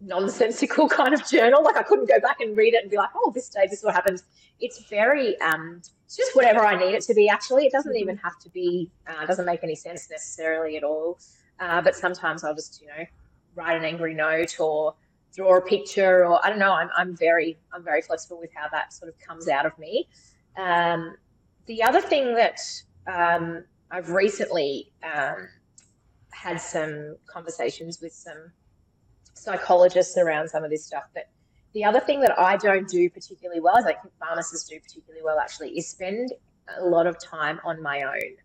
[0.00, 1.62] nonsensical kind of journal.
[1.62, 3.78] Like I couldn't go back and read it and be like, oh, this day this
[3.78, 4.22] is what happened.
[4.58, 7.28] It's very, um, it's just whatever I need it to be.
[7.28, 8.90] Actually, it doesn't even have to be.
[9.06, 11.18] Uh, doesn't make any sense necessarily at all.
[11.60, 13.04] Uh, but sometimes I'll just, you know,
[13.54, 14.94] write an angry note or
[15.34, 16.72] draw a picture or I don't know.
[16.72, 20.08] I'm, I'm very I'm very flexible with how that sort of comes out of me.
[20.56, 21.16] Um,
[21.66, 22.60] the other thing that
[23.06, 25.48] um, I've recently um,
[26.32, 28.52] had some conversations with some
[29.34, 31.04] psychologists around some of this stuff.
[31.14, 31.28] But
[31.74, 35.38] the other thing that I don't do particularly well, I think pharmacists do particularly well
[35.38, 36.32] actually, is spend
[36.78, 38.36] a lot of time on my own.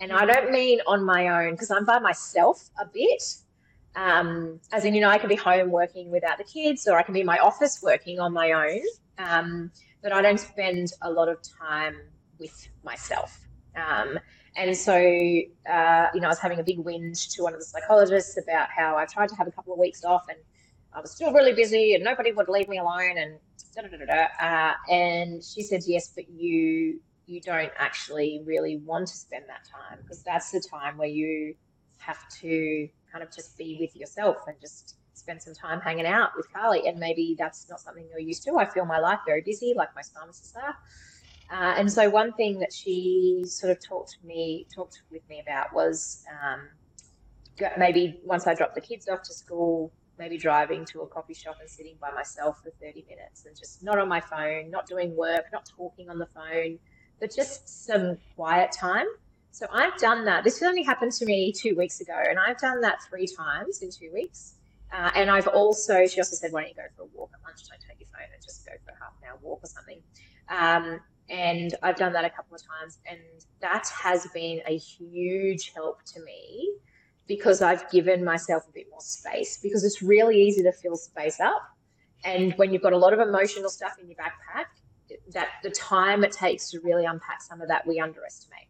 [0.00, 3.22] And I don't mean on my own because I'm by myself a bit.
[3.96, 7.02] Um, as in, you know, I can be home working without the kids, or I
[7.02, 8.80] can be in my office working on my own.
[9.18, 9.70] Um,
[10.02, 11.96] but I don't spend a lot of time
[12.38, 13.46] with myself.
[13.76, 14.18] Um,
[14.56, 17.64] and so, uh, you know, I was having a big whinge to one of the
[17.64, 20.38] psychologists about how I tried to have a couple of weeks off and
[20.92, 23.38] I was still really busy and nobody would leave me alone and
[23.74, 24.26] da da da da.
[24.40, 29.66] Uh, and she said, yes, but you you don't actually really want to spend that
[29.70, 31.54] time because that's the time where you
[31.98, 36.30] have to kind of just be with yourself and just spend some time hanging out
[36.36, 36.86] with Carly.
[36.86, 38.56] And maybe that's not something you're used to.
[38.58, 40.76] I feel my life very busy, like most pharmacists are.
[41.50, 45.42] Uh, and so one thing that she sort of talked to me, talked with me
[45.46, 46.60] about was um,
[47.78, 51.56] maybe once I dropped the kids off to school, maybe driving to a coffee shop
[51.60, 55.14] and sitting by myself for 30 minutes and just not on my phone, not doing
[55.16, 56.78] work, not talking on the phone,
[57.20, 59.06] but just some quiet time.
[59.50, 60.42] So I've done that.
[60.42, 63.90] This only happened to me two weeks ago, and I've done that three times in
[63.90, 64.54] two weeks.
[64.92, 67.40] Uh, and I've also, she also said, why don't you go for a walk at
[67.44, 70.00] lunchtime, take your phone and just go for a half an hour walk or something.
[70.48, 73.18] Um, and I've done that a couple of times, and
[73.60, 76.74] that has been a huge help to me
[77.26, 81.40] because I've given myself a bit more space because it's really easy to fill space
[81.40, 81.62] up.
[82.24, 84.66] And when you've got a lot of emotional stuff in your backpack,
[85.32, 88.68] that the time it takes to really unpack some of that we underestimate.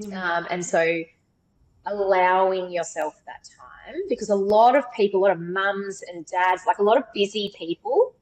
[0.00, 0.16] Mm-hmm.
[0.16, 1.02] Um, and so
[1.86, 6.62] allowing yourself that time because a lot of people, a lot of mums and dads,
[6.66, 8.14] like a lot of busy people,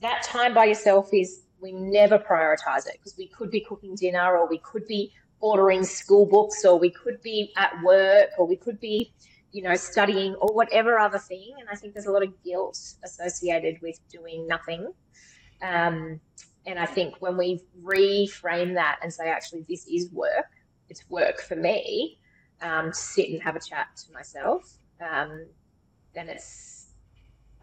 [0.00, 4.36] that time by yourself is we never prioritize it because we could be cooking dinner
[4.36, 8.56] or we could be ordering school books or we could be at work or we
[8.56, 9.12] could be
[9.52, 12.78] you know studying or whatever other thing and i think there's a lot of guilt
[13.04, 14.92] associated with doing nothing
[15.62, 16.20] um,
[16.66, 20.46] and i think when we reframe that and say actually this is work
[20.88, 22.18] it's work for me
[22.62, 25.46] um, to sit and have a chat to myself um,
[26.14, 26.80] then it's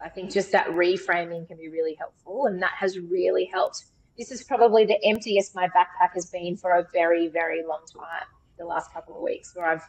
[0.00, 3.84] I think just that reframing can be really helpful, and that has really helped.
[4.16, 8.26] This is probably the emptiest my backpack has been for a very, very long time.
[8.58, 9.82] The last couple of weeks, where I've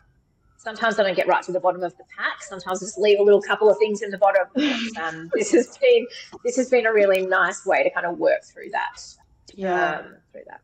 [0.59, 2.43] sometimes I don't get right to the bottom of the pack.
[2.43, 4.47] Sometimes I just leave a little couple of things in the bottom.
[4.99, 6.05] Um, this has been
[6.43, 9.01] this has been a really nice way to kind of work through that.
[9.53, 10.61] Yeah, um, through that.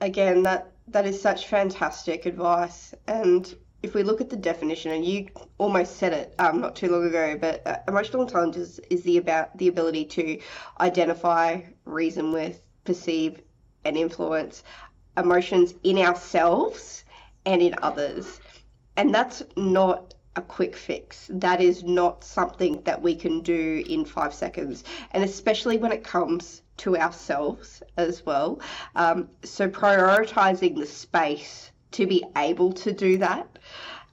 [0.00, 5.04] Again, that that is such fantastic advice, and if we look at the definition, and
[5.04, 5.28] you
[5.58, 9.56] almost said it um, not too long ago, but uh, emotional intelligence is the about
[9.58, 10.40] the ability to
[10.80, 13.40] identify, reason with, perceive,
[13.84, 14.64] and influence
[15.16, 17.03] emotions in ourselves
[17.46, 18.40] and in others.
[18.96, 21.28] And that's not a quick fix.
[21.32, 26.02] That is not something that we can do in five seconds, and especially when it
[26.02, 28.60] comes to ourselves as well.
[28.96, 33.58] Um, so, prioritizing the space to be able to do that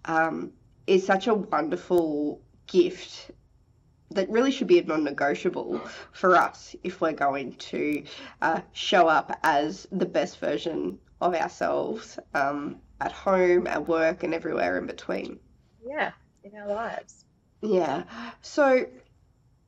[0.06, 0.52] um,
[0.86, 3.32] is such a wonderful gift
[4.12, 8.04] that really should be a non-negotiable for us if we're going to
[8.42, 14.34] uh, show up as the best version of ourselves um, at home, at work, and
[14.34, 15.40] everywhere in between.
[15.84, 16.12] yeah,
[16.44, 17.26] in our lives.
[17.62, 18.04] Yeah.
[18.42, 18.86] So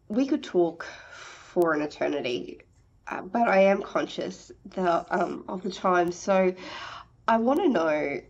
[0.07, 2.61] we could talk for an eternity,
[3.07, 6.11] uh, but I am conscious that, um, of the time.
[6.11, 6.53] So
[7.27, 8.21] I want to know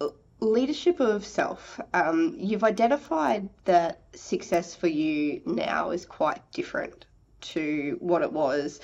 [0.00, 0.08] uh,
[0.40, 1.80] leadership of self.
[1.94, 7.06] Um, you've identified that success for you now is quite different
[7.52, 8.80] to what it was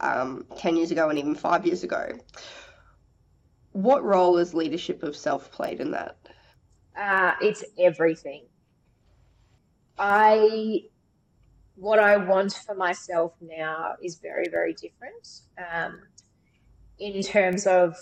[0.00, 2.12] um, 10 years ago and even five years ago.
[3.76, 6.16] What role has leadership of self played in that?
[6.98, 8.46] Uh, it's everything.
[9.98, 10.84] I
[11.74, 15.28] what I want for myself now is very, very different.
[15.58, 16.00] Um,
[16.98, 17.98] in terms of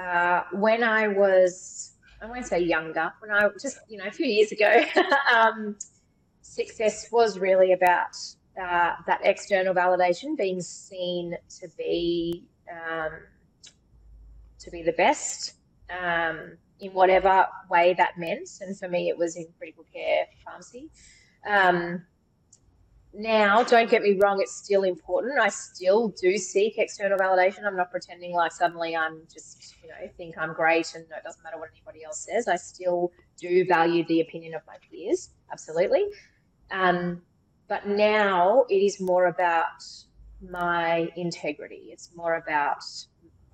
[0.00, 4.26] uh, when I was, I won't say younger, when I just, you know, a few
[4.26, 4.84] years ago,
[5.34, 5.76] um,
[6.42, 8.16] success was really about
[8.56, 13.10] uh, that external validation, being seen to be um,
[14.68, 15.54] to be the best
[15.90, 18.48] um, in whatever way that meant.
[18.60, 20.90] And for me, it was in critical care pharmacy.
[21.48, 22.04] Um,
[23.14, 25.40] now, don't get me wrong, it's still important.
[25.40, 27.64] I still do seek external validation.
[27.66, 31.42] I'm not pretending like suddenly I'm just, you know, think I'm great and it doesn't
[31.42, 32.48] matter what anybody else says.
[32.48, 36.04] I still do value the opinion of my peers, absolutely.
[36.70, 37.22] Um,
[37.66, 39.82] but now it is more about
[40.40, 41.88] my integrity.
[41.90, 42.84] It's more about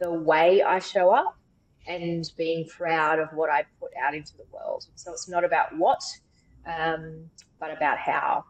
[0.04, 1.38] the way I show up
[1.86, 4.84] and being proud of what I put out into the world.
[4.96, 6.02] So it's not about what,
[6.66, 8.44] um, but about how.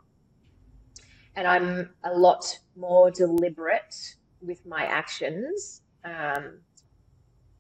[1.37, 3.95] And I'm a lot more deliberate
[4.41, 6.59] with my actions um,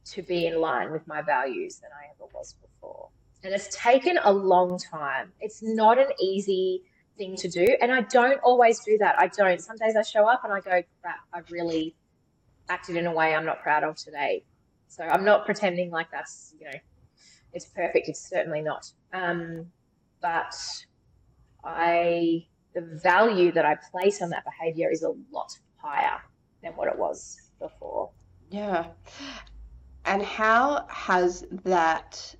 [0.07, 3.11] to be in line with my values than I ever was before.
[3.45, 5.30] And it's taken a long time.
[5.40, 6.82] It's not an easy
[7.16, 7.66] thing to do.
[7.80, 9.14] And I don't always do that.
[9.20, 9.61] I don't.
[9.61, 11.95] Some days I show up and I go, crap, I've really
[12.69, 14.45] acted in a way I'm not proud of today.
[14.89, 16.79] So I'm not pretending like that's, you know,
[17.53, 18.09] it's perfect.
[18.09, 18.91] It's certainly not.
[19.12, 19.67] Um,
[20.21, 20.55] but
[21.62, 26.21] I, the value that I place on that behavior is a lot higher
[26.62, 28.11] than what it was before.
[28.51, 28.87] Yeah.
[30.05, 32.35] And how has that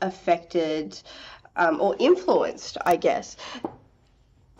[0.00, 1.00] affected
[1.56, 3.36] um, or influenced, I guess,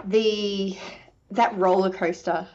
[0.05, 0.77] the
[1.31, 2.49] that roller coaster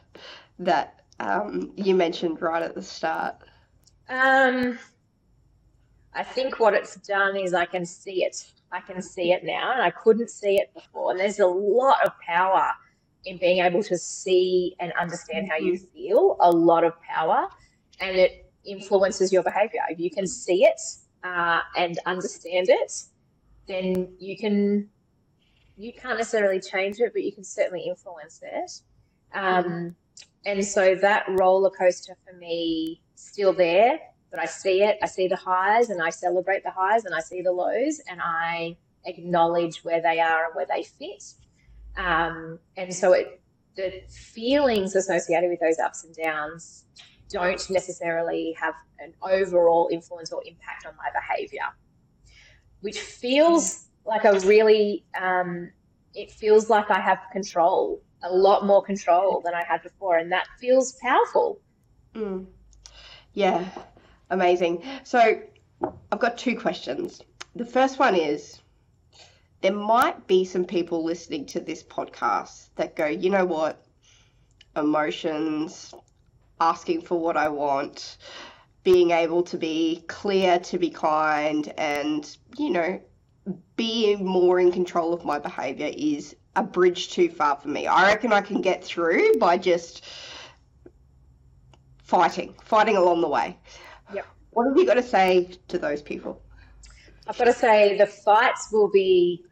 [0.60, 3.36] that um, you mentioned right at the start?
[4.10, 4.78] Um,
[6.14, 8.52] I think what it's done is I can see it.
[8.72, 11.12] I can see it now, and I couldn't see it before.
[11.12, 12.72] And there's a lot of power
[13.26, 15.94] in being able to see and understand how you mm-hmm.
[15.94, 16.38] feel.
[16.40, 17.48] A lot of power,
[18.00, 19.82] and it influences your behavior.
[19.90, 20.80] If you can see it
[21.24, 22.92] uh, and understand it,
[23.68, 24.90] then you can
[25.78, 28.72] you can't necessarily change it, but you can certainly influence it.
[29.34, 29.96] Um,
[30.46, 34.00] and so that roller coaster for me still there,
[34.32, 34.98] but I see it.
[35.02, 38.20] I see the highs and I celebrate the highs and I see the lows and
[38.22, 41.24] I acknowledge where they are and where they fit.
[41.98, 43.42] Um, and so it,
[43.76, 46.86] the feelings associated with those ups and downs
[47.30, 51.66] don't necessarily have an overall influence or impact on my behavior,
[52.82, 55.72] which feels like a really um,
[56.14, 60.32] it feels like I have control, a lot more control than I had before, and
[60.32, 61.60] that feels powerful.
[62.14, 62.46] Mm.
[63.34, 63.68] Yeah,
[64.30, 64.84] amazing.
[65.04, 65.42] So
[66.12, 67.22] I've got two questions.
[67.56, 68.60] The first one is
[69.62, 73.86] there might be some people listening to this podcast that go, you know what,
[74.76, 75.94] emotions,
[76.60, 78.18] asking for what I want,
[78.84, 83.02] being able to be clear, to be kind, and, you know,
[83.76, 87.88] being more in control of my behavior is a bridge too far for me.
[87.88, 90.06] I reckon I can get through by just
[92.04, 93.58] fighting, fighting along the way.
[94.14, 94.26] Yep.
[94.52, 96.42] What have you got to say to those people?
[97.28, 99.44] I've got to say the fights will be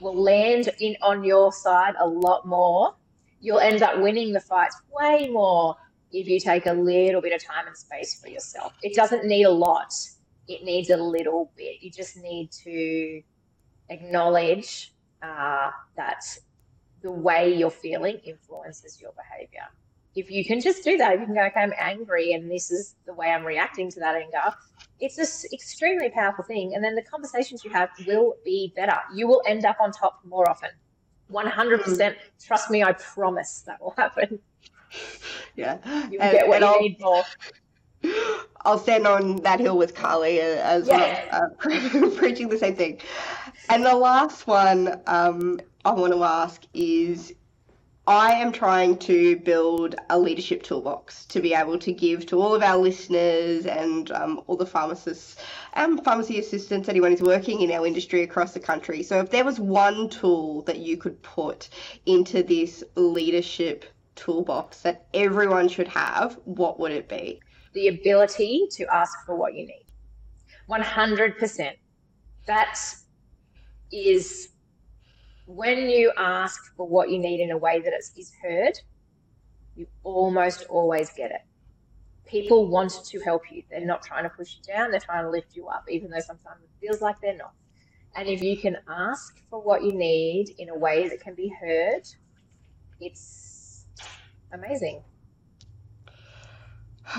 [0.00, 2.94] will land in on your side a lot more.
[3.40, 5.74] You'll end up winning the fights way more
[6.12, 8.74] if you take a little bit of time and space for yourself.
[8.82, 9.92] It doesn't need a lot
[10.48, 11.76] it needs a little bit.
[11.80, 13.22] You just need to
[13.88, 14.92] acknowledge
[15.26, 16.24] uh, that
[17.02, 19.66] the way you're feeling influences your behavior.
[20.14, 22.70] If you can just do that, if you can go, okay, I'm angry and this
[22.70, 24.54] is the way I'm reacting to that anger,
[24.98, 26.74] it's this extremely powerful thing.
[26.74, 28.98] And then the conversations you have will be better.
[29.14, 30.70] You will end up on top more often.
[31.30, 32.16] 100%.
[32.42, 34.38] Trust me, I promise that will happen.
[35.54, 35.78] Yeah.
[36.10, 37.22] You'll and, get what you I'll, need more.
[38.64, 41.24] I'll stand on that hill with Carly as yeah.
[41.30, 43.00] well, uh, preaching the same thing.
[43.68, 47.32] And the last one um, I want to ask is
[48.08, 52.54] I am trying to build a leadership toolbox to be able to give to all
[52.54, 55.36] of our listeners and um, all the pharmacists
[55.74, 59.02] and pharmacy assistants, anyone who's working in our industry across the country.
[59.02, 61.68] So, if there was one tool that you could put
[62.06, 63.84] into this leadership
[64.14, 67.40] toolbox that everyone should have, what would it be?
[67.76, 69.86] The ability to ask for what you need.
[70.68, 71.72] 100%.
[72.46, 72.80] That
[73.92, 74.48] is
[75.46, 78.78] when you ask for what you need in a way that is heard,
[79.76, 81.42] you almost always get it.
[82.26, 83.62] People want to help you.
[83.70, 86.20] They're not trying to push you down, they're trying to lift you up, even though
[86.20, 87.52] sometimes it feels like they're not.
[88.16, 91.52] And if you can ask for what you need in a way that can be
[91.60, 92.08] heard,
[93.00, 93.84] it's
[94.52, 95.02] amazing.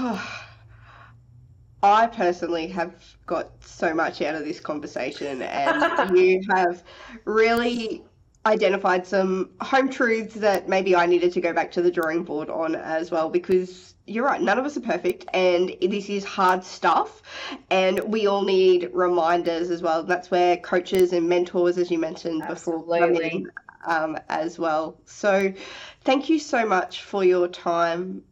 [1.83, 6.83] I personally have got so much out of this conversation, and you have
[7.25, 8.03] really
[8.47, 12.49] identified some home truths that maybe I needed to go back to the drawing board
[12.49, 16.63] on as well because you're right, none of us are perfect and this is hard
[16.63, 17.21] stuff
[17.69, 20.01] and we all need reminders as well.
[20.03, 22.99] That's where coaches and mentors, as you mentioned Absolutely.
[22.99, 23.51] before, come in
[23.85, 24.97] um, as well.
[25.05, 25.53] So
[26.05, 28.23] thank you so much for your time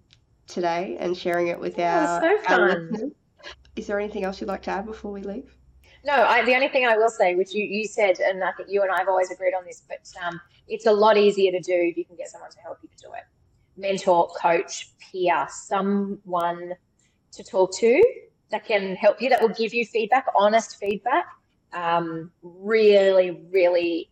[0.48, 3.12] today and sharing it with our, so our listeners.
[3.76, 5.56] Is there anything else you'd like to add before we leave?
[6.06, 8.70] No, I, the only thing I will say, which you, you said, and I think
[8.70, 11.60] you and I have always agreed on this, but um, it's a lot easier to
[11.60, 13.24] do if you can get someone to help you to do it.
[13.76, 16.74] Mentor, coach, peer, someone
[17.32, 18.02] to talk to
[18.52, 21.26] that can help you, that will give you feedback, honest feedback.
[21.74, 24.10] Um, really, really,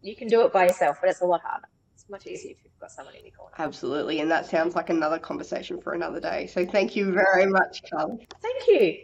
[0.00, 1.66] you can do it by yourself, but it's a lot harder.
[2.12, 3.54] It's much easier if you've got someone in your corner.
[3.58, 4.20] Absolutely.
[4.20, 6.46] And that sounds like another conversation for another day.
[6.46, 8.26] So thank you very much, Carly.
[8.40, 8.98] Thank you.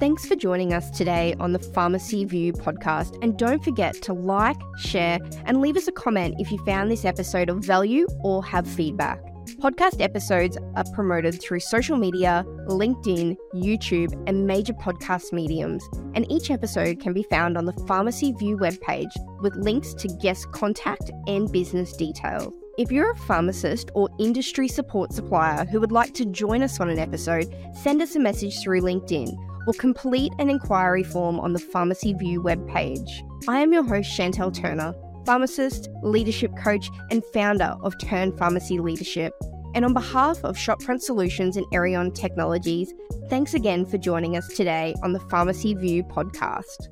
[0.00, 3.16] Thanks for joining us today on the Pharmacy View podcast.
[3.22, 7.04] And don't forget to like, share, and leave us a comment if you found this
[7.04, 9.22] episode of value or have feedback.
[9.56, 15.86] Podcast episodes are promoted through social media, LinkedIn, YouTube, and major podcast mediums.
[16.14, 20.50] And each episode can be found on the Pharmacy View webpage with links to guest
[20.52, 22.52] contact and business details.
[22.78, 26.88] If you're a pharmacist or industry support supplier who would like to join us on
[26.88, 29.36] an episode, send us a message through LinkedIn
[29.66, 33.10] or complete an inquiry form on the Pharmacy View webpage.
[33.48, 34.94] I am your host, Chantel Turner,
[35.24, 39.32] pharmacist, leadership coach, and founder of Turn Pharmacy Leadership.
[39.74, 42.92] And on behalf of Shopfront Solutions and Arion Technologies,
[43.28, 46.88] thanks again for joining us today on the Pharmacy View podcast.